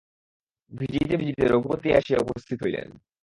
[0.71, 2.87] ভিজিতে ভিজিতে রঘুপতি আসিয়া উপস্থিত হইলেন।